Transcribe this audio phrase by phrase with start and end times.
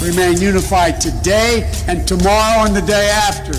[0.00, 3.52] remain unified today and tomorrow and the day after.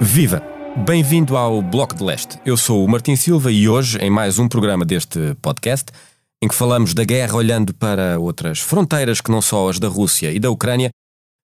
[0.00, 0.42] Viva!
[0.86, 2.38] Bem-vindo ao Bloco de Leste.
[2.46, 5.86] Eu sou o Martim Silva e hoje, em mais um programa deste podcast,
[6.40, 10.32] em que falamos da guerra olhando para outras fronteiras que não só as da Rússia
[10.32, 10.90] e da Ucrânia,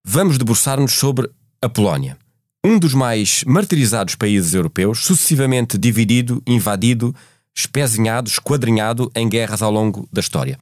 [0.07, 1.29] vamos debruçar-nos sobre
[1.61, 2.17] a Polónia.
[2.65, 7.15] Um dos mais martirizados países europeus, sucessivamente dividido, invadido,
[7.59, 10.57] espezinhado, esquadrinhado em guerras ao longo da história.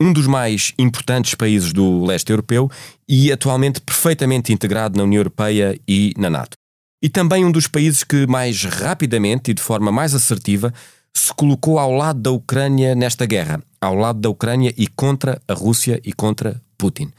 [0.00, 2.70] Um dos mais importantes países do leste europeu
[3.08, 6.56] e atualmente perfeitamente integrado na União Europeia e na NATO
[7.04, 10.72] e também um dos países que mais rapidamente e de forma mais assertiva
[11.14, 15.52] se colocou ao lado da Ucrânia nesta guerra, ao lado da Ucrânia e contra a
[15.52, 17.12] Rússia e contra Putin.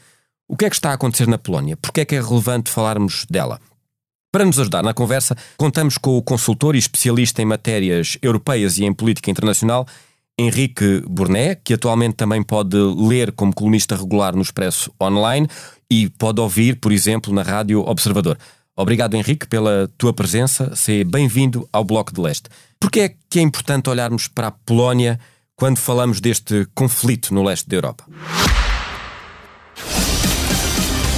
[0.47, 1.77] O que é que está a acontecer na Polónia?
[1.77, 3.59] Por que é que é relevante falarmos dela?
[4.35, 8.83] Para nos ajudar na conversa, contamos com o consultor e especialista em matérias europeias e
[8.83, 9.87] em política internacional,
[10.37, 15.47] Henrique Burnet, que atualmente também pode ler como colunista regular no Expresso Online
[15.89, 18.37] e pode ouvir, por exemplo, na Rádio Observador.
[18.75, 20.75] Obrigado, Henrique, pela tua presença.
[20.75, 22.49] Seja bem-vindo ao Bloco de Leste.
[22.77, 25.17] Por que é que é importante olharmos para a Polónia
[25.55, 28.03] quando falamos deste conflito no leste da Europa?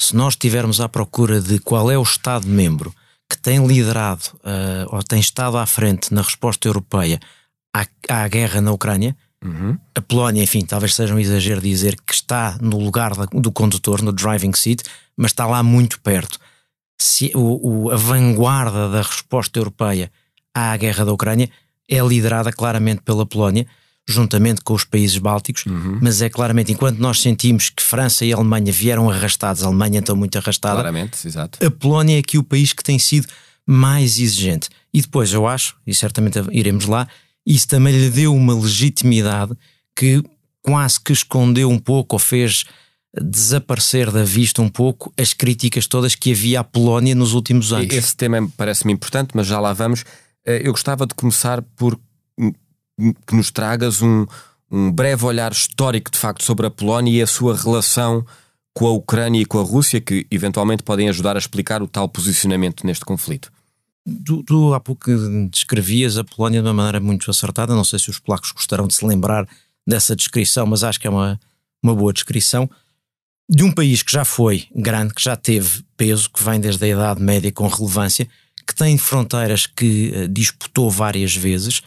[0.00, 2.94] se nós estivermos à procura de qual é o Estado-membro
[3.28, 7.20] que tem liderado uh, ou tem estado à frente na resposta europeia
[7.74, 9.78] à, à guerra na Ucrânia, uhum.
[9.94, 14.12] a Polónia, enfim, talvez seja um exagero dizer que está no lugar do condutor, no
[14.12, 14.82] driving seat,
[15.16, 16.38] mas está lá muito perto
[17.00, 20.12] se, o, o, a vanguarda da resposta europeia
[20.54, 21.48] à guerra da Ucrânia
[21.88, 23.66] é liderada claramente pela Polónia,
[24.10, 25.98] juntamente com os países bálticos, uhum.
[26.00, 30.16] mas é claramente, enquanto nós sentimos que França e Alemanha vieram arrastados, a Alemanha então
[30.16, 31.64] muito arrastada, claramente, exato.
[31.64, 33.26] a Polónia é aqui o país que tem sido
[33.66, 34.68] mais exigente.
[34.92, 37.06] E depois eu acho, e certamente iremos lá,
[37.46, 39.54] isso também lhe deu uma legitimidade
[39.94, 40.22] que
[40.62, 42.64] quase que escondeu um pouco ou fez
[43.14, 47.92] desaparecer da vista um pouco as críticas todas que havia à Polónia nos últimos anos.
[47.92, 50.04] Esse tema parece-me importante, mas já lá vamos.
[50.46, 51.98] Eh, eu gostava de começar por
[53.26, 54.26] que nos tragas um,
[54.70, 58.24] um breve olhar histórico, de facto, sobre a Polónia e a sua relação
[58.72, 62.08] com a Ucrânia e com a Rússia, que eventualmente podem ajudar a explicar o tal
[62.08, 63.50] posicionamento neste conflito.
[64.24, 65.10] Tu, tu há pouco
[65.50, 67.74] descrevias a Polónia de uma maneira muito acertada.
[67.74, 69.46] Não sei se os polacos gostarão de se lembrar
[69.86, 71.38] dessa descrição, mas acho que é uma,
[71.82, 72.68] uma boa descrição
[73.50, 76.88] de um país que já foi grande, que já teve peso, que vem desde a
[76.88, 78.28] Idade Média com relevância,
[78.64, 81.82] que tem fronteiras que uh, disputou várias vezes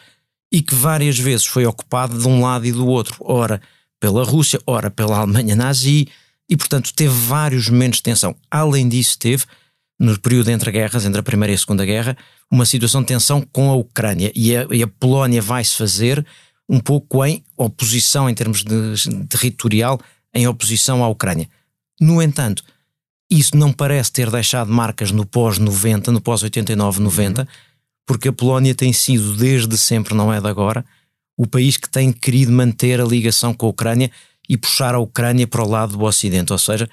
[0.53, 3.59] e que várias vezes foi ocupado de um lado e do outro, ora
[3.99, 6.07] pela Rússia, ora pela Alemanha nazi,
[6.47, 8.35] e portanto teve vários momentos de tensão.
[8.51, 9.45] Além disso, teve,
[9.99, 12.15] no período entre guerras, entre a Primeira e a Segunda Guerra,
[12.51, 16.23] uma situação de tensão com a Ucrânia, e a, e a Polónia vai-se fazer
[16.69, 19.99] um pouco em oposição em termos de, territorial
[20.33, 21.49] em oposição à Ucrânia.
[21.99, 22.63] No entanto,
[23.29, 27.45] isso não parece ter deixado marcas no pós-90, no pós-89-90, uhum.
[28.05, 30.85] Porque a Polónia tem sido, desde sempre, não é de agora,
[31.37, 34.11] o país que tem querido manter a ligação com a Ucrânia
[34.47, 36.51] e puxar a Ucrânia para o lado do Ocidente.
[36.51, 36.89] Ou seja,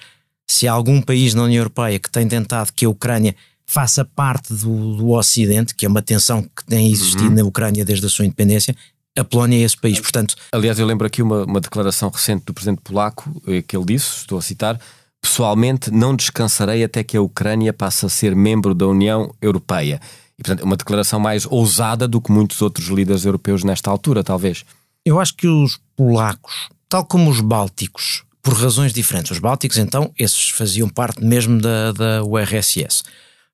[0.49, 3.35] se há algum país na União Europeia que tem tentado que a Ucrânia
[3.67, 7.35] faça parte do, do Ocidente, que é uma tensão que tem existido uhum.
[7.35, 8.75] na Ucrânia desde a sua independência,
[9.17, 10.35] a Polónia é esse país, portanto...
[10.53, 14.19] Aliás, eu lembro aqui uma, uma declaração recente do presidente polaco, eh, que ele disse,
[14.19, 14.81] estou a citar,
[15.21, 20.01] pessoalmente não descansarei até que a Ucrânia passe a ser membro da União Europeia.
[20.41, 24.65] E, portanto, uma declaração mais ousada do que muitos outros líderes europeus nesta altura, talvez.
[25.05, 30.11] Eu acho que os polacos, tal como os bálticos, por razões diferentes, os bálticos, então,
[30.19, 33.03] esses faziam parte mesmo da, da URSS,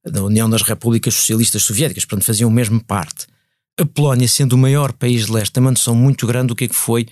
[0.04, 3.26] da União das Repúblicas Socialistas Soviéticas, portanto, faziam mesmo parte
[3.78, 6.64] a Polónia, sendo o maior país de leste, tem uma noção muito grande do que,
[6.64, 7.06] é que foi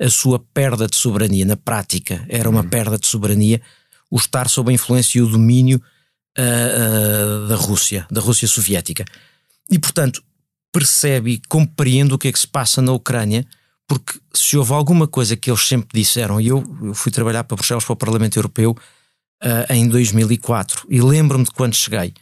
[0.00, 1.44] a sua perda de soberania.
[1.44, 3.60] Na prática, era uma perda de soberania
[4.10, 5.82] o estar sob a influência e o domínio
[6.38, 9.04] uh, uh, da Rússia, da Rússia soviética.
[9.70, 10.22] E, portanto,
[10.72, 13.46] percebe e compreende o que é que se passa na Ucrânia,
[13.88, 17.56] porque se houve alguma coisa que eles sempre disseram, e eu, eu fui trabalhar para
[17.56, 18.76] Bruxelas, para o Parlamento Europeu,
[19.42, 22.12] uh, em 2004, e lembro-me de quando cheguei,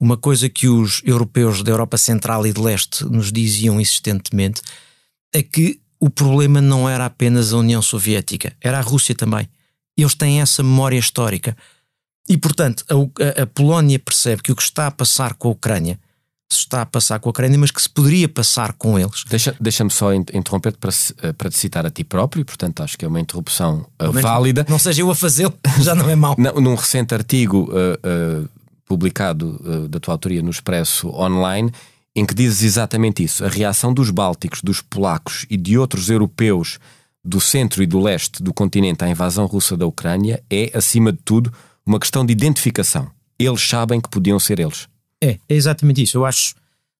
[0.00, 4.60] uma coisa que os europeus da Europa Central e de Leste nos diziam insistentemente
[5.32, 9.48] é que o problema não era apenas a União Soviética, era a Rússia também.
[9.96, 11.56] Eles têm essa memória histórica.
[12.28, 15.98] E, portanto, a, a, Polónia percebe que o que está a passar com a Ucrânia
[16.50, 19.24] se está a passar com a Ucrânia, mas que se poderia passar com eles.
[19.28, 20.90] Deixa-me deixa só interromper-te para,
[21.22, 24.64] eh, para te citar a ti próprio, portanto acho que é uma interrupção uh, válida.
[24.68, 26.36] Não seja eu a fazê-lo, já não é mau.
[26.38, 28.48] num recente artigo uh, uh,
[28.86, 31.72] publicado da tua autoria no Expresso Online,
[32.14, 33.44] em que dizes exatamente isso.
[33.44, 36.78] A reação dos bálticos, dos polacos e de outros europeus
[37.24, 41.18] do centro e do leste do continente à invasão russa da Ucrânia é, acima de
[41.24, 41.52] tudo,
[41.86, 43.10] uma questão de identificação.
[43.38, 44.88] Eles sabem que podiam ser eles.
[45.22, 46.16] É, é exatamente isso.
[46.16, 46.54] Eu acho,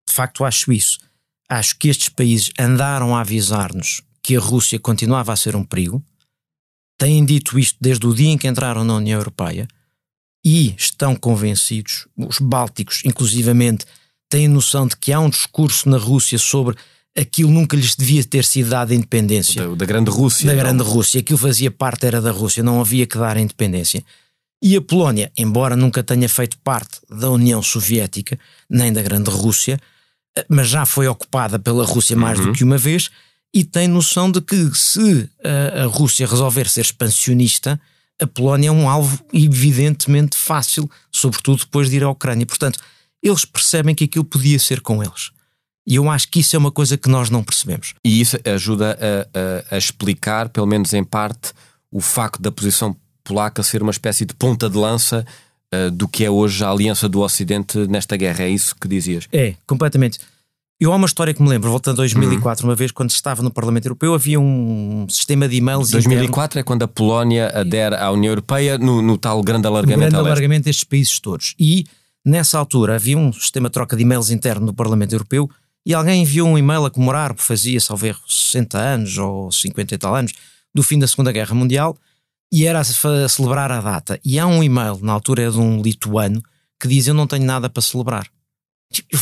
[0.08, 0.98] de facto, acho isso.
[1.48, 6.02] Acho que estes países andaram a avisar-nos que a Rússia continuava a ser um perigo,
[6.98, 9.68] têm dito isto desde o dia em que entraram na União Europeia
[10.44, 13.86] e estão convencidos, os bálticos, inclusivamente,
[14.28, 16.76] têm noção de que há um discurso na Rússia sobre
[17.16, 19.66] aquilo nunca lhes devia ter sido dado a independência.
[19.68, 20.46] Da, da Grande Rússia.
[20.46, 20.64] Da então.
[20.64, 21.20] Grande Rússia.
[21.20, 24.04] Aquilo fazia parte, era da Rússia, não havia que dar a independência.
[24.64, 29.78] E a Polónia, embora nunca tenha feito parte da União Soviética, nem da Grande Rússia,
[30.34, 32.46] eh, mas já foi ocupada pela Rússia mais uhum.
[32.46, 33.10] do que uma vez,
[33.52, 37.78] e tem noção de que se a, eh, a Rússia resolver ser expansionista,
[38.18, 42.46] a Polónia é um alvo evidentemente fácil, sobretudo depois de ir à Ucrânia.
[42.46, 42.78] Portanto,
[43.22, 45.30] eles percebem que aquilo podia ser com eles.
[45.86, 47.92] E eu acho que isso é uma coisa que nós não percebemos.
[48.02, 51.52] E isso ajuda a, a, a explicar, pelo menos em parte,
[51.90, 55.26] o facto da posição polaca ser uma espécie de ponta de lança
[55.74, 58.44] uh, do que é hoje a aliança do Ocidente nesta guerra.
[58.44, 59.26] É isso que dizias?
[59.32, 60.20] É, completamente.
[60.80, 62.70] Eu há uma história que me lembro, voltando a 2004, uhum.
[62.70, 65.90] uma vez quando estava no Parlamento Europeu, havia um sistema de e-mails.
[65.90, 66.60] 2004 interno.
[66.60, 70.04] é quando a Polónia adere à União Europeia no, no tal grande alargamento.
[70.04, 71.54] No grande alargamento destes países todos.
[71.58, 71.86] E
[72.24, 75.48] nessa altura havia um sistema de troca de e-mails interno no Parlamento Europeu
[75.86, 80.14] e alguém enviou um e-mail a comemorar, fazia, salvo 60 anos ou 50 e tal
[80.14, 80.32] anos,
[80.74, 81.96] do fim da Segunda Guerra Mundial
[82.54, 82.84] e era a
[83.28, 84.20] celebrar a data.
[84.24, 86.42] E há um e-mail, na altura é de um lituano,
[86.80, 88.28] que diz: Eu não tenho nada para celebrar.
[88.92, 89.16] Tipo,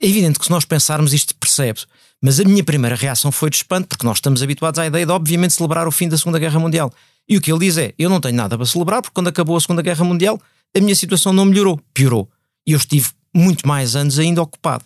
[0.00, 1.80] é evidente que se nós pensarmos isto percebe
[2.22, 5.12] mas a minha primeira reação foi de espanto, porque nós estamos habituados à ideia de,
[5.12, 6.92] obviamente, celebrar o fim da Segunda Guerra Mundial.
[7.28, 9.56] E o que ele diz é: Eu não tenho nada para celebrar, porque quando acabou
[9.56, 10.40] a Segunda Guerra Mundial,
[10.76, 12.28] a minha situação não melhorou, piorou.
[12.66, 14.84] E eu estive muito mais anos ainda ocupado.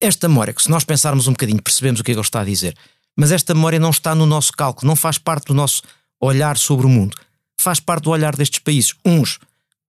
[0.00, 2.40] Esta memória, que se nós pensarmos um bocadinho, percebemos o que é que ele está
[2.40, 2.76] a dizer,
[3.16, 5.82] mas esta memória não está no nosso cálculo, não faz parte do nosso
[6.20, 7.16] olhar sobre o mundo.
[7.60, 8.94] Faz parte do olhar destes países.
[9.04, 9.38] Uns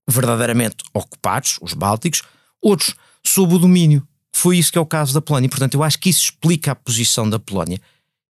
[0.10, 2.22] verdadeiramente ocupados, os bálticos,
[2.62, 4.08] outros sob o domínio.
[4.34, 5.50] Foi isso que é o caso da Polónia.
[5.50, 7.82] Portanto, eu acho que isso explica a posição da Polónia.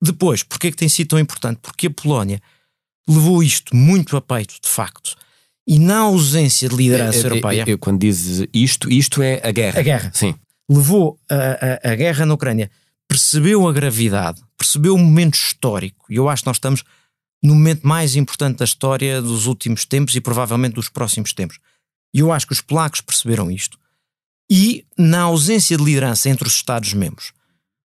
[0.01, 1.59] Depois, porque é que tem sido tão importante?
[1.62, 2.42] Porque a Polónia
[3.07, 5.15] levou isto muito a peito, de facto.
[5.68, 7.63] E na ausência de liderança é, é, europeia.
[7.68, 9.80] Eu, quando dizes isto, isto é a guerra.
[9.80, 10.12] A guerra.
[10.13, 10.36] Sim.
[10.69, 12.69] Levou a, a, a guerra na Ucrânia,
[13.07, 16.06] percebeu a gravidade, percebeu o momento histórico.
[16.09, 16.83] E eu acho que nós estamos
[17.45, 21.59] no momento mais importante da história dos últimos tempos e provavelmente dos próximos tempos.
[22.14, 23.78] E eu acho que os polacos perceberam isto.
[24.49, 27.33] E na ausência de liderança entre os Estados-membros.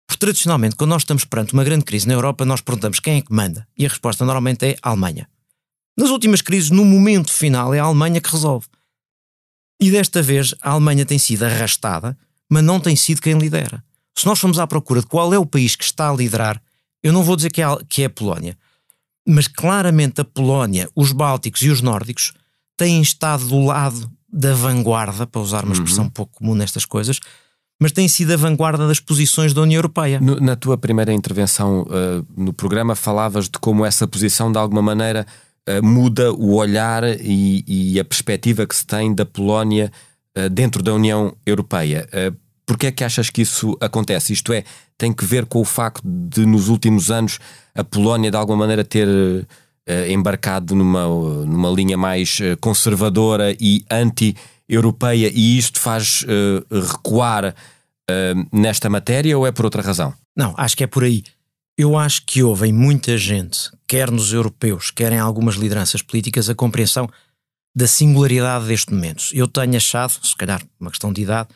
[0.07, 3.23] Porque tradicionalmente, quando nós estamos perante uma grande crise na Europa, nós perguntamos quem é
[3.23, 3.67] que manda.
[3.77, 5.29] E a resposta normalmente é a Alemanha.
[5.97, 8.67] Nas últimas crises, no momento final, é a Alemanha que resolve.
[9.81, 12.17] E desta vez, a Alemanha tem sido arrastada,
[12.49, 13.83] mas não tem sido quem lidera.
[14.15, 16.63] Se nós formos à procura de qual é o país que está a liderar,
[17.03, 18.59] eu não vou dizer que é, que é a Polónia,
[19.27, 22.33] mas claramente a Polónia, os Bálticos e os Nórdicos
[22.77, 26.11] têm estado do lado da vanguarda, para usar uma expressão uhum.
[26.11, 27.21] pouco comum nestas coisas,
[27.81, 30.21] mas têm sido a vanguarda das posições da União Europeia.
[30.21, 34.83] No, na tua primeira intervenção uh, no programa, falavas de como essa posição, de alguma
[34.83, 35.27] maneira,
[35.69, 39.91] uh, muda o olhar e, e, a perspectiva que se tem da Polónia
[40.37, 42.07] uh, dentro da União Europeia.
[42.71, 44.33] Uh, Porquê é que achas que isso acontece?
[44.33, 44.63] Isto é,
[44.97, 47.39] tem que ver com o facto de, nos últimos anos,
[47.75, 49.47] a Polónia, de alguma maneira, ter uh,
[50.09, 51.07] embarcado numa,
[51.45, 57.55] numa linha mais uh, conservadora e anti-europeia, e isto faz uh, recuar
[58.53, 60.13] nesta matéria, ou é por outra razão?
[60.37, 61.23] Não, acho que é por aí.
[61.79, 66.51] Eu acho que houve em muita gente, quer nos europeus, quer em algumas lideranças políticas,
[66.51, 67.09] a compreensão
[67.75, 69.25] da singularidade deste momento.
[69.33, 71.51] Eu tenho achado, se calhar uma questão de idade,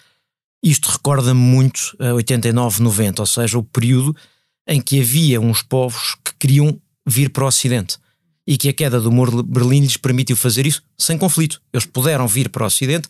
[0.64, 4.16] isto recorda-me muito a 89, 90, ou seja, o período
[4.66, 7.98] em que havia uns povos que queriam vir para o Ocidente
[8.46, 11.60] e que a queda do muro de Berlim lhes permitiu fazer isso sem conflito.
[11.70, 13.08] Eles puderam vir para o Ocidente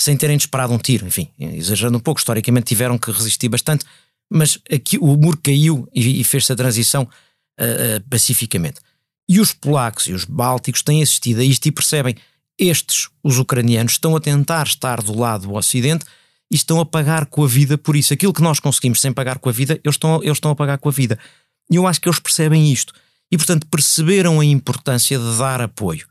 [0.00, 1.06] sem terem disparado um tiro.
[1.06, 3.84] Enfim, exagerando um pouco, historicamente tiveram que resistir bastante,
[4.30, 8.80] mas aqui o muro caiu e, e fez-se a transição uh, uh, pacificamente.
[9.28, 12.14] E os polacos e os bálticos têm assistido a isto e percebem
[12.58, 16.06] estes, os ucranianos, estão a tentar estar do lado do Ocidente
[16.50, 18.12] e estão a pagar com a vida por isso.
[18.12, 20.78] Aquilo que nós conseguimos sem pagar com a vida, eles estão, eles estão a pagar
[20.78, 21.18] com a vida.
[21.70, 22.92] E eu acho que eles percebem isto.
[23.30, 26.06] E, portanto, perceberam a importância de dar apoio.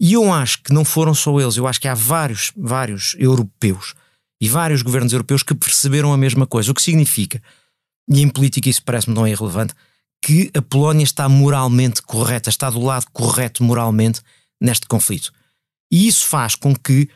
[0.00, 3.94] E eu acho que não foram só eles, eu acho que há vários, vários europeus
[4.40, 6.70] e vários governos europeus que perceberam a mesma coisa.
[6.70, 7.42] O que significa,
[8.08, 9.74] e em política isso parece-me não é irrelevante,
[10.22, 14.22] que a Polónia está moralmente correta, está do lado correto moralmente
[14.60, 15.32] neste conflito.
[15.92, 17.08] E isso faz com que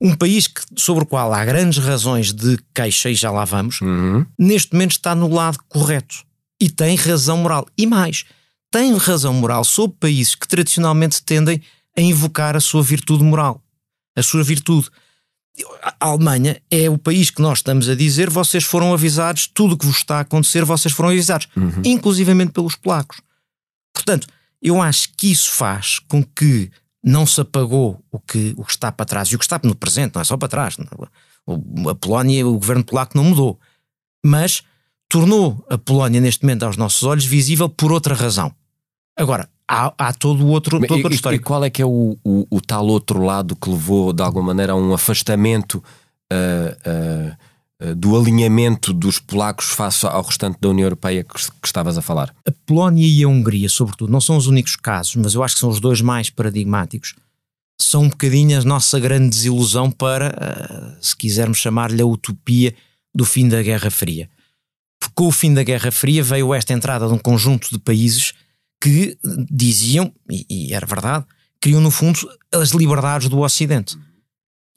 [0.00, 3.80] um país que, sobre o qual há grandes razões de queixa, e já lá vamos,
[3.80, 4.26] uhum.
[4.38, 6.24] neste momento está no lado correto.
[6.60, 7.66] E tem razão moral.
[7.76, 8.24] E mais,
[8.70, 11.62] tem razão moral sobre países que tradicionalmente tendem
[11.96, 13.62] a invocar a sua virtude moral.
[14.16, 14.88] A sua virtude.
[15.82, 19.78] A Alemanha é o país que nós estamos a dizer, vocês foram avisados, tudo o
[19.78, 21.80] que vos está a acontecer, vocês foram avisados, uhum.
[21.82, 23.22] inclusivamente pelos polacos.
[23.94, 24.26] Portanto,
[24.60, 26.70] eu acho que isso faz com que
[27.06, 29.76] não se apagou o que, o que está para trás e o que está no
[29.76, 30.76] presente, não é só para trás.
[31.88, 33.60] A Polónia, o governo polaco não mudou,
[34.24, 34.64] mas
[35.08, 38.52] tornou a Polónia, neste momento, aos nossos olhos, visível por outra razão.
[39.16, 41.44] Agora, há, há todo o outro, todo e, outro histórico.
[41.44, 44.46] E qual é que é o, o, o, tal outro lado que levou, de alguma
[44.46, 45.76] maneira, a um afastamento
[46.32, 47.36] uh, uh,
[47.96, 52.34] do alinhamento dos polacos face ao restante da União Europeia que, que, estavas a falar?
[52.46, 55.60] A Polónia e a Hungria, sobretudo, não são os únicos casos, mas eu acho que
[55.60, 57.14] são os dois mais paradigmáticos.
[57.78, 62.74] São um bocadinho a nossa grande desilusão para, uh, se quisermos chamar-lhe a utopia
[63.14, 64.30] do fim da Guerra Fria.
[64.98, 68.32] Porque com o fim da Guerra Fria veio esta entrada de um conjunto de países
[68.80, 69.18] que
[69.50, 71.26] diziam, e, e era verdade,
[71.60, 72.18] queriam no fundo
[72.52, 73.98] as liberdades do Ocidente.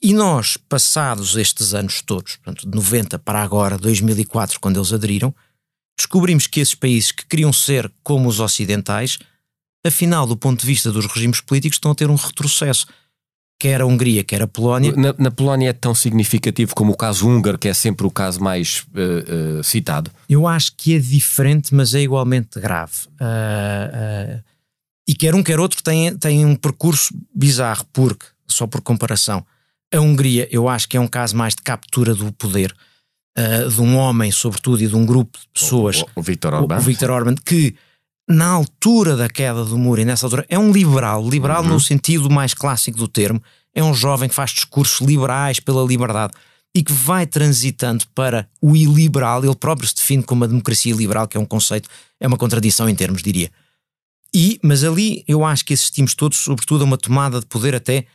[0.02, 5.34] E nós, passados estes anos todos, portanto, de 90 para agora, 2004, quando eles aderiram,
[5.96, 9.18] descobrimos que esses países que queriam ser como os ocidentais,
[9.86, 12.86] afinal, do ponto de vista dos regimes políticos, estão a ter um retrocesso.
[13.58, 14.96] Quer a Hungria, quer a Polónia.
[14.96, 18.42] Na, na Polónia é tão significativo como o caso húngaro, que é sempre o caso
[18.42, 20.10] mais uh, uh, citado?
[20.26, 23.06] Eu acho que é diferente, mas é igualmente grave.
[23.20, 24.42] Uh,
[25.06, 29.44] e quer um, quer outro tem, tem um percurso bizarro, porque, só por comparação,
[29.92, 32.74] a Hungria, eu acho que é um caso mais de captura do poder
[33.38, 36.02] uh, de um homem, sobretudo, e de um grupo de pessoas.
[36.02, 36.74] O, o, Viktor Orban.
[36.74, 37.74] O, o Viktor Orban, que
[38.28, 41.70] na altura da queda do muro e nessa altura é um liberal, liberal uhum.
[41.70, 43.42] no sentido mais clássico do termo,
[43.74, 46.32] é um jovem que faz discursos liberais pela liberdade
[46.74, 51.26] e que vai transitando para o iliberal, ele próprio se define como uma democracia liberal,
[51.26, 51.88] que é um conceito,
[52.20, 53.50] é uma contradição em termos, diria.
[54.32, 58.06] E, mas ali eu acho que assistimos todos, sobretudo, a uma tomada de poder até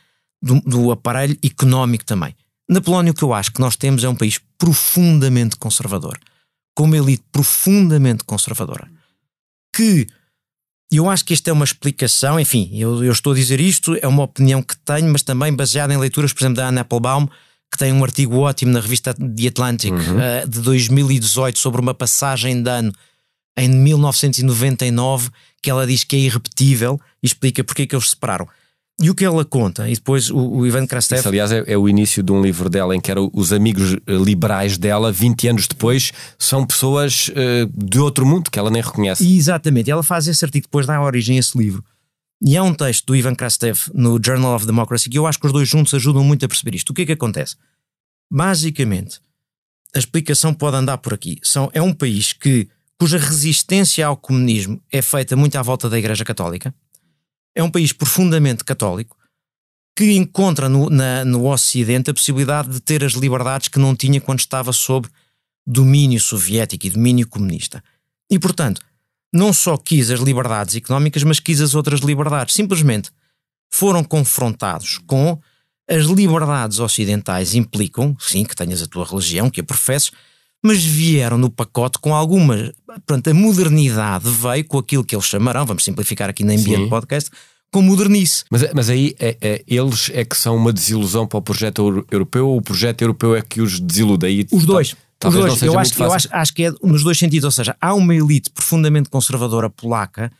[0.42, 2.34] do, do aparelho económico também.
[2.68, 6.18] Na Polónia, o que eu acho que nós temos é um país profundamente conservador,
[6.74, 8.90] com uma elite profundamente conservadora,
[9.74, 10.06] que
[10.90, 14.06] eu acho que isto é uma explicação, enfim, eu, eu, estou a dizer isto, é
[14.06, 17.26] uma opinião que tenho, mas também baseada em leituras, por exemplo, da Anna Applebaum,
[17.70, 19.98] que tem um artigo ótimo na revista The Atlantic uhum.
[19.98, 22.92] uh, de 2018 sobre uma passagem de ano
[23.58, 25.30] em 1999,
[25.62, 28.48] que ela diz que é irrepetível e explica porque é que eles se separaram.
[28.98, 31.18] E o que ela conta, e depois o, o Ivan Krastev.
[31.18, 33.92] Isso, aliás, é, é, o início de um livro dela em que eram os amigos
[33.92, 38.80] eh, liberais dela, 20 anos depois, são pessoas uh, de outro mundo que ela nem
[38.80, 39.22] reconhece.
[39.22, 41.84] E, exatamente, ela faz esse artigo, depois dá origem a esse livro.
[42.42, 45.46] E há um texto do Ivan Krastev no Journal of Democracy que eu acho que
[45.46, 46.90] os dois juntos ajudam muito a perceber isto.
[46.90, 47.56] O que é que acontece?
[48.30, 49.20] Basicamente,
[49.94, 51.38] a explicação pode andar por aqui.
[51.42, 52.66] São, é um país que,
[52.98, 56.74] cuja resistência ao comunismo é feita muito à volta da Igreja Católica
[57.56, 59.16] é um país profundamente católico
[59.96, 64.20] que encontra no, na, no Ocidente a possibilidade de ter as liberdades que não tinha
[64.20, 65.08] quando estava sob
[65.66, 67.82] domínio soviético e domínio comunista.
[68.30, 68.82] E, portanto,
[69.32, 72.54] não só quis as liberdades económicas, mas quis as outras liberdades.
[72.54, 73.10] Simplesmente
[73.70, 75.40] foram confrontados com
[75.88, 80.12] as liberdades ocidentais implicam, sim, que tenhas a tua religião, que a professes,
[80.66, 82.72] mas vieram no pacote com alguma.
[83.06, 86.88] Pronto, a modernidade veio com aquilo que eles chamarão, vamos simplificar aqui na ambiente Sim.
[86.88, 87.30] podcast,
[87.70, 88.44] com modernice.
[88.50, 92.48] Mas, mas aí é, é, eles é que são uma desilusão para o projeto europeu
[92.48, 94.26] ou o projeto europeu é que os desilude?
[94.26, 94.96] Aí, os dois.
[95.24, 95.62] Os dois.
[95.62, 97.44] Eu, acho, eu acho, acho que é nos dois sentidos.
[97.44, 100.32] Ou seja, há uma elite profundamente conservadora polaca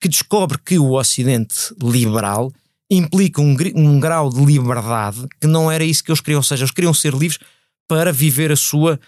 [0.00, 2.52] que descobre que o Ocidente liberal
[2.90, 6.40] implica um, um grau de liberdade que não era isso que eles queriam.
[6.40, 7.38] Ou seja, eles queriam ser livres
[7.86, 8.98] para viver a sua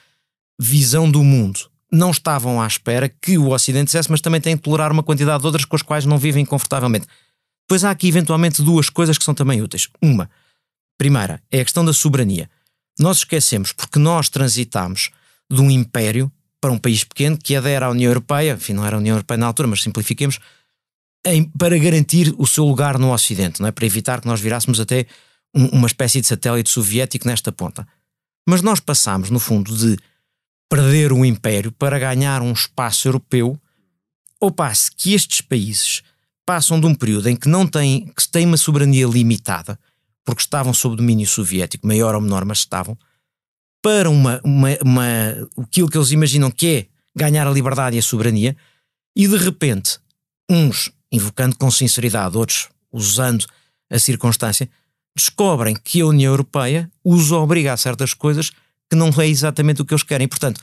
[0.60, 1.70] visão do mundo.
[1.90, 5.40] não estavam à espera que o Ocidente dissesse, mas também têm de tolerar uma quantidade
[5.40, 7.06] de outras com as quais não vivem confortavelmente.
[7.66, 9.88] Pois há aqui eventualmente duas coisas que são também úteis.
[10.00, 10.30] Uma,
[10.96, 12.48] primeira, é a questão da soberania.
[12.96, 15.10] Nós esquecemos porque nós transitamos
[15.50, 18.96] de um império para um país pequeno que adera à União Europeia, enfim, não era
[18.96, 20.38] a União Europeia na altura, mas simplifiquemos,
[21.26, 23.72] em, para garantir o seu lugar no Ocidente, não é?
[23.72, 25.06] para evitar que nós virássemos até
[25.52, 27.88] um, uma espécie de satélite soviético nesta ponta.
[28.48, 29.98] Mas nós passamos, no fundo, de
[30.70, 33.60] perder o império para ganhar um espaço europeu,
[34.40, 36.02] ao passo que estes países
[36.46, 39.78] passam de um período em que não têm, que têm uma soberania limitada,
[40.24, 42.96] porque estavam sob domínio soviético, maior ou menor, mas estavam,
[43.82, 45.04] para uma, uma, uma,
[45.60, 46.86] aquilo que eles imaginam que é
[47.16, 48.56] ganhar a liberdade e a soberania,
[49.16, 49.98] e de repente,
[50.48, 53.44] uns invocando com sinceridade, outros usando
[53.90, 54.70] a circunstância,
[55.16, 58.52] descobrem que a União Europeia os obriga a certas coisas
[58.90, 60.26] que não é exatamente o que eles querem.
[60.26, 60.60] Portanto,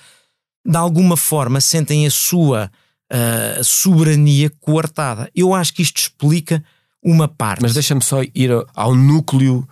[0.65, 2.69] de alguma forma sentem a sua
[3.11, 5.31] uh, soberania coartada.
[5.33, 6.63] Eu acho que isto explica
[7.01, 7.61] uma parte.
[7.61, 9.67] Mas deixa-me só ir ao núcleo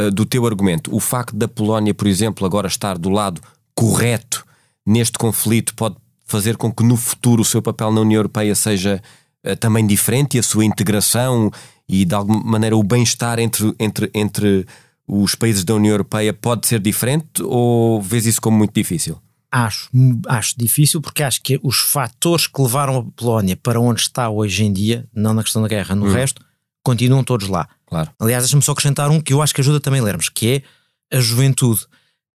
[0.00, 0.94] uh, do teu argumento.
[0.94, 3.40] O facto da Polónia, por exemplo, agora estar do lado
[3.74, 4.46] correto
[4.86, 9.02] neste conflito pode fazer com que no futuro o seu papel na União Europeia seja
[9.44, 11.50] uh, também diferente e a sua integração
[11.88, 14.66] e de alguma maneira o bem-estar entre, entre, entre
[15.06, 19.20] os países da União Europeia pode ser diferente ou vês isso como muito difícil?
[19.50, 19.88] Acho,
[20.26, 24.64] acho difícil porque acho que os fatores que levaram a Polónia para onde está hoje
[24.64, 26.12] em dia, não na questão da guerra, no hum.
[26.12, 26.44] resto,
[26.82, 27.68] continuam todos lá.
[27.86, 28.10] Claro.
[28.20, 30.62] Aliás, deixa-me só acrescentar um que eu acho que ajuda também a lermos, que
[31.10, 31.86] é a juventude.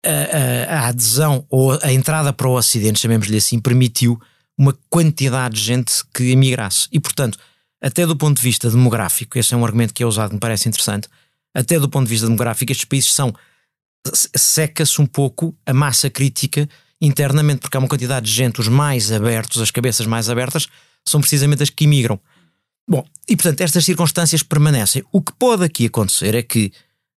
[0.04, 4.20] A, a, a adesão ou a entrada para o Ocidente, chamemos-lhe assim, permitiu
[4.56, 6.88] uma quantidade de gente que emigrasse.
[6.92, 7.38] E, portanto,
[7.82, 10.68] até do ponto de vista demográfico, esse é um argumento que é usado, me parece
[10.68, 11.08] interessante,
[11.56, 13.34] até do ponto de vista demográfico, estes países são.
[14.36, 16.68] seca-se um pouco a massa crítica
[17.00, 20.68] internamente, porque há uma quantidade de gente, os mais abertos, as cabeças mais abertas,
[21.04, 22.20] são precisamente as que imigram.
[22.88, 25.02] Bom, e portanto, estas circunstâncias permanecem.
[25.10, 26.72] O que pode aqui acontecer é que,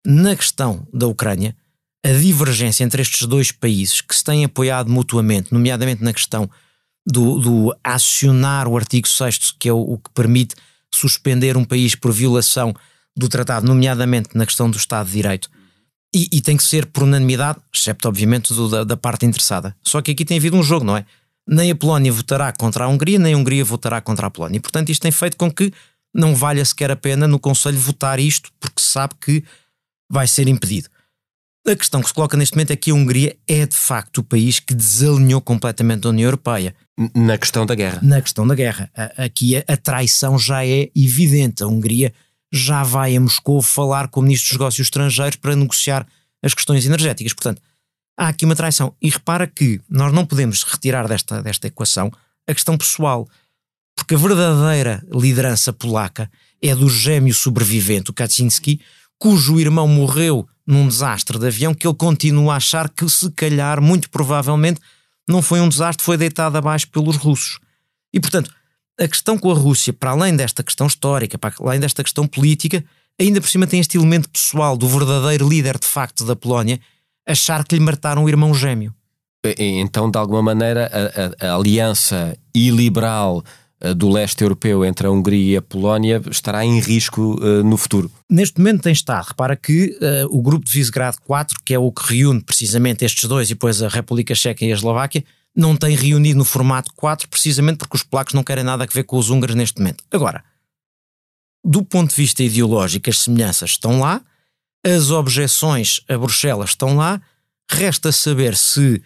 [0.06, 1.56] na questão da Ucrânia,
[2.04, 6.49] a divergência entre estes dois países que se têm apoiado mutuamente, nomeadamente na questão
[7.06, 10.56] do, do acionar o artigo 6, que é o, o, que permite
[10.93, 12.73] suspender um país por violação
[13.15, 15.50] do tratado, nomeadamente na questão do Estado de Direito.
[16.13, 19.76] E, e tem que ser por unanimidade, excepto obviamente do, da, da, parte interessada.
[19.84, 21.06] Só que aqui tem havido um jogo, não é?
[21.48, 24.58] Nem a Polónia votará contra a Hungria, nem a Hungria votará contra a Polónia.
[24.58, 25.72] E portanto isto tem feito com que
[26.13, 29.43] não valha sequer a pena no Conselho votar isto, porque se sabe que
[30.10, 30.89] vai ser impedido.
[31.67, 34.24] A questão que se coloca neste momento é que a Hungria é de facto o
[34.24, 36.74] país que desalinhou completamente a União Europeia.
[37.13, 38.00] Na questão da guerra.
[38.02, 38.89] Na questão da guerra.
[39.17, 41.62] Aqui a, a traição já é evidente.
[41.62, 42.13] A Hungria
[42.51, 46.07] já vai a Moscou falar com o Ministro dos Negócios Estrangeiros para negociar
[46.41, 47.33] as questões energéticas.
[47.33, 47.62] Portanto,
[48.17, 48.93] há aqui uma traição.
[49.01, 52.12] E repara que nós não podemos retirar desta, desta equação
[52.47, 53.27] a questão pessoal.
[53.95, 56.29] Porque a verdadeira liderança polaca
[56.62, 58.81] é do gêmeo sobrevivente, o Kaczynski,
[59.17, 63.81] cujo irmão morreu num desastre de avião que ele continua a achar que, se calhar,
[63.81, 64.79] muito provavelmente,
[65.27, 67.59] não foi um desastre, foi deitado abaixo pelos russos.
[68.13, 68.51] E, portanto,
[68.99, 72.83] a questão com a Rússia, para além desta questão histórica, para além desta questão política,
[73.19, 76.79] ainda por cima tem este elemento pessoal do verdadeiro líder de facto da Polónia
[77.27, 78.93] achar que lhe mataram o irmão gêmeo.
[79.57, 80.91] Então, de alguma maneira,
[81.41, 83.43] a, a, a aliança iliberal
[83.81, 87.77] eh, do leste europeu entre a Hungria e a Polónia estará em risco uh, no
[87.77, 88.12] futuro?
[88.29, 89.27] Neste momento tem estado.
[89.27, 93.29] Repara que uh, o grupo de Visegrado 4, que é o que reúne precisamente estes
[93.29, 95.23] dois e depois a República Checa e a Eslováquia,
[95.60, 99.04] não tem reunido no formato 4 precisamente porque os polacos não querem nada a ver
[99.04, 100.04] com os húngaros neste momento.
[100.10, 100.43] Agora,
[101.63, 104.22] do ponto de vista ideológico, as semelhanças estão lá,
[104.86, 107.22] as objeções a Bruxelas estão lá,
[107.69, 109.02] resta saber se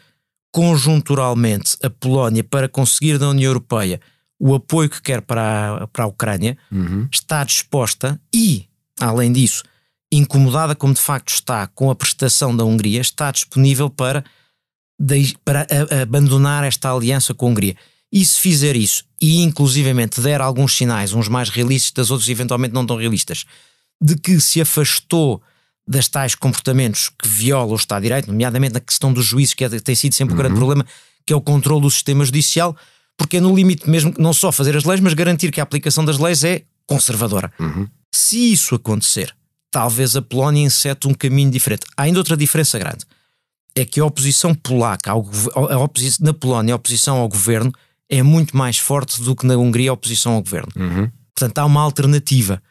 [0.52, 4.00] conjunturalmente a Polónia, para conseguir da União Europeia
[4.40, 7.08] o apoio que quer para a, para a Ucrânia, uhum.
[7.12, 8.68] está disposta e,
[9.00, 9.64] além disso,
[10.12, 14.24] incomodada como de facto está com a prestação da Hungria, está disponível para,
[15.04, 17.76] de, para a, a abandonar esta aliança com a Hungria.
[18.12, 22.86] E se fizer isso, e inclusivamente der alguns sinais, uns mais realistas, outros eventualmente não
[22.86, 23.46] tão realistas,
[24.02, 25.42] de que se afastou
[25.86, 29.66] das tais comportamentos que violam o Estado de Direito, nomeadamente na questão dos juízes, que
[29.66, 30.40] é, tem sido sempre uhum.
[30.40, 30.86] o grande problema,
[31.26, 32.76] que é o controle do sistema judicial,
[33.18, 36.06] porque é no limite mesmo não só fazer as leis, mas garantir que a aplicação
[36.06, 37.52] das leis é conservadora.
[37.60, 37.88] Uhum.
[38.14, 39.36] Se isso acontecer,
[39.70, 41.86] talvez a Polónia encete um caminho diferente.
[41.98, 43.06] Há ainda outra diferença grande.
[43.76, 47.72] É que a oposição polaca, ao, a oposição, na Polónia, a oposição ao governo
[48.10, 50.70] é muito mais forte do que na Hungria a oposição ao governo.
[50.76, 51.10] Uhum.
[51.36, 52.62] Portanto, há uma alternativa.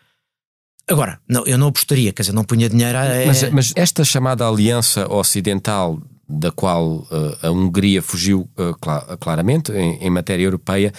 [0.88, 3.26] Agora, não, eu não apostaria, quer dizer, não punha dinheiro a.
[3.26, 7.06] Mas, mas esta chamada aliança ocidental da qual
[7.42, 8.48] a Hungria fugiu
[9.20, 10.92] claramente em, em matéria europeia,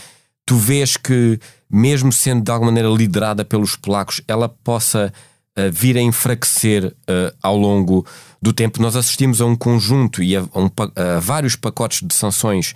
[0.45, 1.39] tu vês que,
[1.69, 5.11] mesmo sendo de alguma maneira liderada pelos polacos, ela possa
[5.57, 8.05] uh, vir a enfraquecer uh, ao longo
[8.43, 8.81] do tempo.
[8.81, 12.75] Nós assistimos a um conjunto e a, um, a, vários pacotes de sanções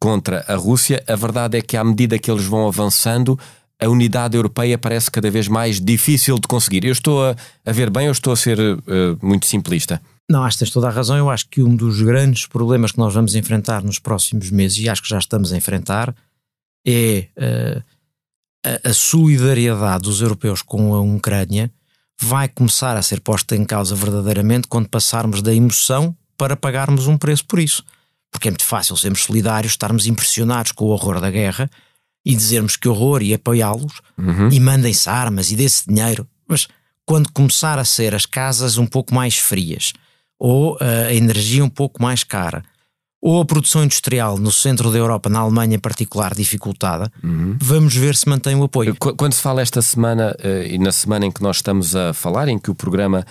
[0.00, 1.02] contra a Rússia.
[1.06, 3.38] A verdade é que, à medida que eles vão avançando,
[3.80, 6.84] a unidade europeia parece cada vez mais difícil de conseguir.
[6.84, 8.84] Eu estou a, a ver bem ou estou a ser uh,
[9.22, 10.02] muito simplista?
[10.28, 11.16] Não, acho que tens toda a razão.
[11.16, 14.88] Eu acho que um dos grandes problemas que nós vamos enfrentar nos próximos meses, e
[14.88, 16.12] acho que já estamos a enfrentar,
[16.84, 17.82] é uh,
[18.84, 21.70] a, a, solidariedade dos europeus com a Ucrânia
[22.20, 27.16] vai começar a ser posta em causa verdadeiramente quando passarmos da emoção para pagarmos um
[27.16, 27.84] preço por isso.
[28.30, 31.70] Porque é muito fácil sermos solidários, estarmos impressionados com o horror da guerra
[32.24, 34.48] e dizermos que horror e apoiá-los uhum.
[34.50, 36.26] e mandem-se armas e desse dinheiro.
[36.46, 36.68] Mas
[37.04, 39.92] quando começar a ser as casas um pouco mais frias
[40.38, 42.64] ou uh, a energia um pouco mais cara
[43.20, 47.56] ou a produção industrial no centro da Europa, na Alemanha em particular, dificultada, uhum.
[47.60, 48.94] vamos ver se mantém o apoio.
[48.96, 52.48] Quando se fala esta semana, eh, e na semana em que nós estamos a falar,
[52.48, 53.26] em que o programa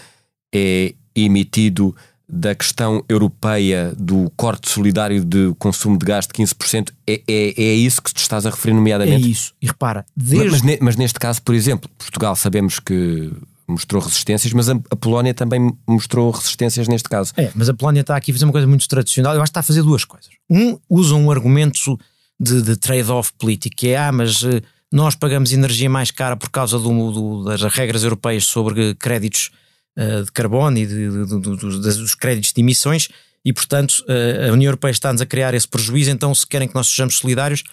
[0.53, 1.95] é emitido
[2.27, 7.73] da questão europeia do corte solidário de consumo de gás de 15%, é, é, é
[7.75, 9.25] isso que te estás a referir nomeadamente?
[9.25, 9.53] É isso.
[9.61, 10.65] E repara, desde...
[10.65, 13.31] mas, mas neste caso, por exemplo, Portugal sabemos que
[13.67, 17.33] mostrou resistências, mas a, a, Polónia também mostrou resistências neste caso.
[17.35, 19.33] É, mas a Polónia está aqui a fazer uma coisa muito tradicional.
[19.33, 20.29] Eu acho que está a fazer duas coisas.
[20.49, 21.97] Um, usa um argumento
[22.39, 26.49] de, de trade-off político, que é, ah, mas uh, nós pagamos energia mais cara por
[26.49, 29.51] causa do, do, das regras europeias sobre créditos
[29.97, 33.09] uh, de carbono e de, de, dos créditos de emissões,
[33.43, 36.75] e portanto uh, a União Europeia está-nos a criar esse prejuízo, então se querem que
[36.75, 37.63] nós sejamos solidários,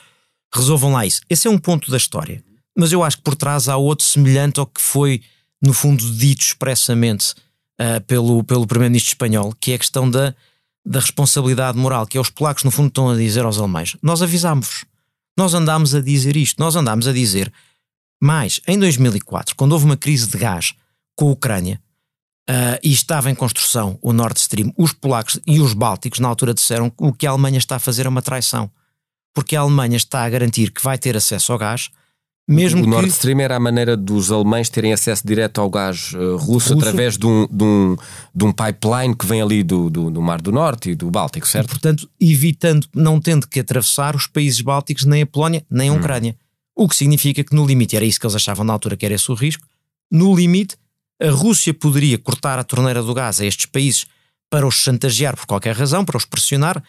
[0.54, 1.20] resolvam lá isso.
[1.28, 2.42] Esse é um ponto da história.
[2.76, 5.22] Mas eu acho que por trás há outro semelhante ao que foi
[5.62, 7.34] no fundo, dito expressamente
[7.80, 10.34] uh, pelo, pelo Primeiro-Ministro espanhol, que é a questão da,
[10.84, 14.20] da responsabilidade moral, que é os polacos, no fundo, estão a dizer aos alemães: Nós
[14.20, 14.84] avisámos-vos,
[15.38, 17.52] nós andámos a dizer isto, nós andámos a dizer.
[18.20, 20.74] Mas, em 2004, quando houve uma crise de gás
[21.16, 21.80] com a Ucrânia
[22.48, 26.54] uh, e estava em construção o Nord Stream, os polacos e os bálticos, na altura,
[26.54, 28.70] disseram que o que a Alemanha está a fazer é uma traição.
[29.34, 31.90] Porque a Alemanha está a garantir que vai ter acesso ao gás
[32.48, 32.90] mesmo o que...
[32.90, 36.74] Nord Stream era a maneira dos alemães terem acesso direto ao gás uh, russo, russo,
[36.74, 37.96] através de um, de, um,
[38.34, 41.46] de um pipeline que vem ali do, do, do, Mar do Norte e do Báltico,
[41.46, 41.66] certo?
[41.66, 45.92] E, portanto, evitando, não tendo que atravessar os países bálticos, nem a Polónia, nem a
[45.92, 45.96] hum.
[45.96, 46.32] Ucrânia.
[46.32, 46.84] Hum.
[46.84, 49.14] O que significa que no limite, era isso que eles achavam na altura que era
[49.14, 49.64] esse o risco,
[50.10, 50.76] no limite,
[51.20, 54.06] a Rússia poderia cortar a torneira do gás a estes países
[54.50, 56.82] para os chantagear por qualquer razão, para os pressionar,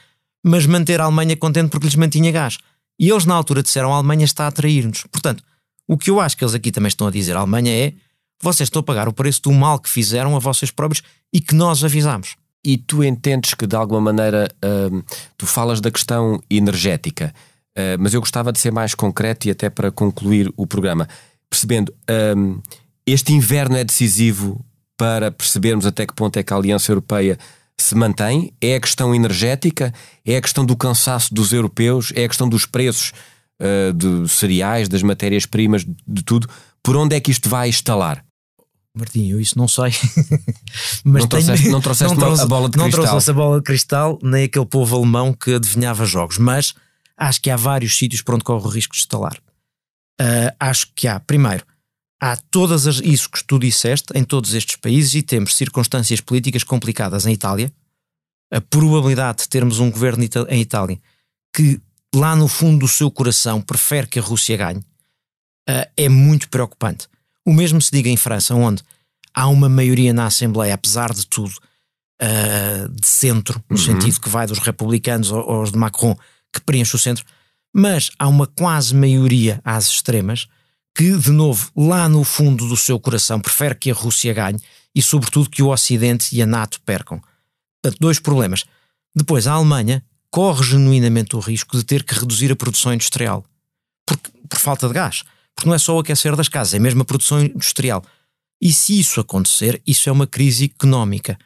[0.44, 2.58] mas manter a Alemanha contente porque lhes mantinha gás.
[3.04, 5.04] E eles, na altura, disseram: a Alemanha está a atrair-nos.
[5.12, 5.44] Portanto,
[5.86, 7.94] o que eu acho que eles aqui também estão a dizer à Alemanha é:
[8.42, 11.54] vocês estão a pagar o preço do mal que fizeram a vocês próprios e que
[11.54, 12.38] nós avisámos.
[12.64, 14.50] E tu entendes que, de alguma maneira,
[14.90, 15.04] hum,
[15.38, 17.34] tu falas da questão energética,
[17.78, 21.06] uh, mas eu gostava de ser mais concreto e até para concluir o programa,
[21.50, 21.94] percebendo,
[22.38, 22.62] hum,
[23.06, 24.64] este inverno é decisivo
[24.96, 27.38] para percebermos até que ponto é que a Aliança Europeia
[27.80, 28.54] se mantém?
[28.62, 29.94] É a questão energética?
[30.26, 32.12] É a questão do cansaço dos europeus?
[32.16, 33.12] É a questão dos preços
[33.62, 36.48] uh, de cereais, das matérias-primas, de tudo.
[36.82, 38.24] Por onde é que isto vai instalar?
[38.96, 39.92] Martinho, eu isso não sei.
[41.04, 43.04] Mas não trouxeste, não trouxeste não trouxe, a bola de não cristal.
[43.04, 46.38] Não trouxe a bola de cristal, nem aquele povo alemão que adivinhava jogos.
[46.38, 46.76] Mas
[47.18, 49.38] acho que há vários sítios por onde corre o risco de instalar.
[50.22, 51.66] Uh, acho que há, primeiro,
[52.24, 56.64] há todas as, isso que tu disseste em todos estes países e temos circunstâncias políticas
[56.64, 57.70] complicadas em Itália.
[58.50, 60.98] A probabilidade de termos um governo em Itália
[61.54, 61.82] que
[62.16, 67.10] lá no fundo do seu coração prefere que a Rússia ganhe, uh, é muito preocupante.
[67.46, 68.82] O mesmo se diga em França, onde
[69.34, 71.54] há uma maioria na Assembleia, apesar de tudo,
[72.22, 73.84] uh, de centro, no uhum.
[73.84, 76.18] sentido que vai dos republicanos aos de Macron,
[76.54, 77.26] que preenche o centro,
[77.74, 80.48] mas há uma quase maioria às extremas
[80.96, 84.60] que, de novo, lá no fundo do seu coração, prefere que a Rússia ganhe
[84.94, 87.22] e, sobretudo, que o Ocidente e a NATO percam.
[87.82, 88.66] Portanto, dois problemas.
[89.16, 93.46] Depois, a Alemanha corre genuinamente o risco de ter que reduzir a produção industrial
[94.06, 94.18] por,
[94.58, 95.24] falta de gás.
[95.56, 98.04] Porque não é só o aquecer das casas, é mesmo a produção industrial.
[98.62, 101.38] E se isso acontecer, isso é uma crise económica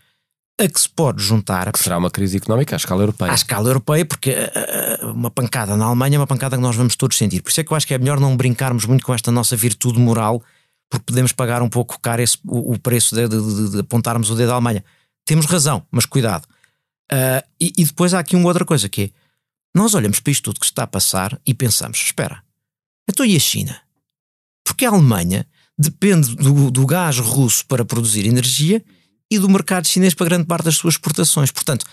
[0.60, 1.72] a que se pode juntar.
[1.72, 3.32] Que será uma crise económica à escala europeia.
[3.32, 6.96] À escala europeia, porque uh, uma pancada na Alemanha é uma pancada que nós vamos
[6.96, 7.42] todos sentir.
[7.42, 9.56] Por isso é que eu acho que é melhor não brincarmos muito com esta nossa
[9.56, 10.42] virtude moral,
[10.90, 14.30] porque podemos pagar um pouco caro esse, o, o preço de, de, de, de apontarmos
[14.32, 14.84] o dedo à Alemanha.
[15.26, 16.46] Temos razão, mas cuidado.
[17.12, 19.10] Uh, e, e, depois há aqui uma outra coisa que é:
[19.76, 22.42] nós olhamos para isto tudo que está a passar e pensamos, espera,
[23.10, 23.80] então e a China?
[24.66, 25.46] Porque a Alemanha
[25.78, 28.84] depende do, do gás russo para produzir energia
[29.30, 31.52] e do mercado chinês para grande parte das suas exportações.
[31.52, 31.86] Portanto,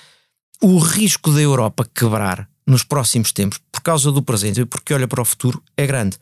[0.61, 5.09] o risco da Europa quebrar nos próximos tempos, por causa do presente e porque olha
[5.09, 6.17] para o futuro, é grande.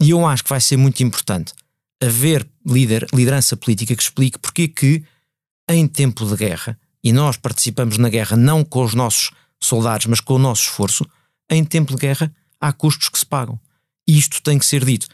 [0.00, 1.52] E eu acho que vai ser muito importante
[2.00, 5.04] haver líder, liderança política que explique porque que,
[5.68, 10.20] em tempo de guerra, e nós participamos na guerra não com os nossos soldados, mas
[10.20, 11.04] com o nosso esforço,
[11.50, 13.58] em tempo de guerra há custos que se pagam.
[14.06, 15.06] E isto tem que ser dito.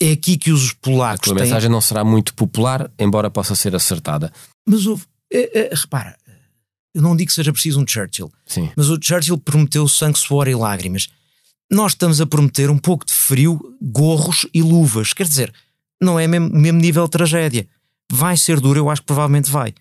[0.00, 1.28] É aqui que os polacos.
[1.28, 1.44] A tua têm...
[1.44, 4.32] mensagem não será muito popular, embora possa ser acertada.
[4.66, 5.04] Mas houve.
[5.32, 6.16] É, é, repara,
[6.94, 8.70] eu não digo que seja preciso um Churchill, Sim.
[8.76, 11.08] mas o Churchill prometeu sangue, suor e lágrimas.
[11.70, 15.12] Nós estamos a prometer um pouco de frio, gorros e luvas.
[15.12, 15.52] Quer dizer,
[16.00, 17.68] não é mesmo, mesmo nível de tragédia.
[18.10, 19.74] Vai ser duro, eu acho que provavelmente vai.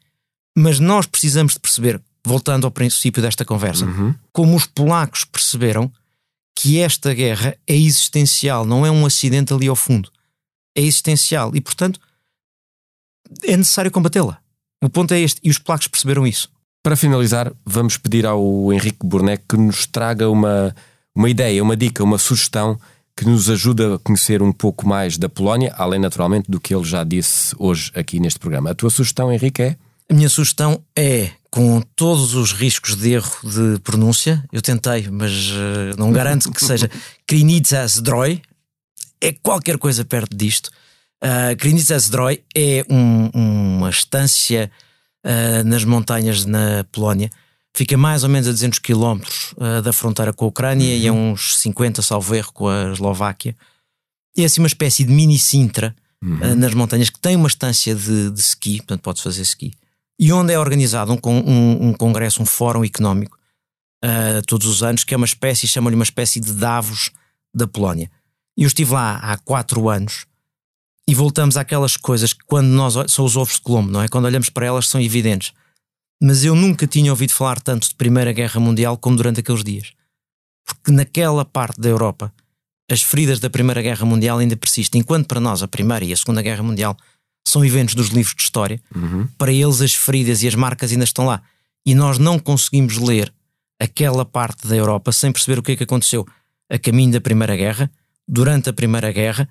[0.57, 4.13] Mas nós precisamos de perceber, voltando ao princípio desta conversa, Uhum.
[4.33, 5.89] como os polacos perceberam
[6.59, 10.09] que esta guerra é existencial, não é um acidente ali ao fundo.
[10.75, 11.99] É existencial e, portanto,
[13.43, 14.39] é necessário combatê-la.
[14.83, 16.49] O ponto é este, e os polacos perceberam isso.
[16.81, 20.75] Para finalizar, vamos pedir ao Henrique Burnek que nos traga uma,
[21.13, 22.79] uma ideia, uma dica, uma sugestão
[23.15, 26.83] que nos ajude a conhecer um pouco mais da Polónia, além naturalmente do que ele
[26.83, 28.71] já disse hoje aqui neste programa.
[28.71, 29.77] A tua sugestão, Henrique, é?
[30.09, 35.31] A minha sugestão é, com todos os riscos de erro de pronúncia, eu tentei, mas
[35.51, 36.89] eh, não garanto que seja
[37.27, 38.41] Krinica Zdroj,
[39.19, 40.69] é qualquer coisa perto disto.
[41.21, 44.71] Uh, Krinica Zdroj é um- uma estância
[45.25, 47.29] uh, nas montanhas na Polónia,
[47.75, 49.19] fica mais ou menos a 200 km
[49.57, 53.55] uh, da fronteira com a Ucrânia e a uns 50, salvo erro, com a Eslováquia.
[54.37, 58.29] É assim uma espécie de mini Sintra uh, nas montanhas que tem uma estância de,
[58.29, 59.73] de ski, portanto pode fazer ski,
[60.19, 63.37] e onde é organizado um, um- um congresso, um fórum económico
[64.03, 67.11] uh, todos os anos, que é uma espécie, chamam-lhe uma espécie de Davos
[67.53, 68.09] da Polónia.
[68.57, 70.25] E eu estive lá há quatro anos
[71.07, 74.07] e voltamos àquelas coisas que quando nós são os ovos de Colombo, não é?
[74.07, 75.53] Quando olhamos para elas são evidentes.
[76.21, 79.93] Mas eu nunca tinha ouvido falar tanto de Primeira Guerra Mundial como durante aqueles dias.
[80.65, 82.33] Porque naquela parte da Europa
[82.89, 86.17] as feridas da Primeira Guerra Mundial ainda persistem, enquanto para nós a Primeira e a
[86.17, 86.97] Segunda Guerra Mundial
[87.49, 88.81] são eventos dos livros de história,
[89.37, 91.41] para eles as feridas e as marcas ainda estão lá.
[91.85, 93.33] E nós não conseguimos ler
[93.79, 96.25] aquela parte da Europa sem perceber o que é que aconteceu
[96.69, 97.89] a caminho da Primeira Guerra,
[98.27, 99.47] durante a Primeira Guerra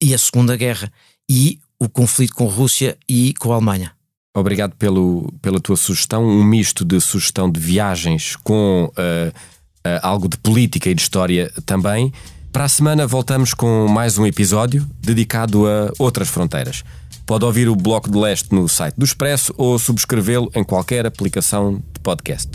[0.00, 0.92] e a Segunda Guerra,
[1.28, 3.92] e o conflito com a Rússia e com a Alemanha.
[4.36, 9.32] Obrigado pelo, pela tua sugestão, um misto de sugestão de viagens com eh,
[9.84, 12.12] eh, algo de política e de história também.
[12.52, 16.84] Para a semana voltamos com mais um episódio dedicado a outras fronteiras.
[17.26, 21.76] Pode ouvir o Bloco de Leste no site do Expresso ou subscrevê-lo em qualquer aplicação
[21.76, 22.50] de podcast.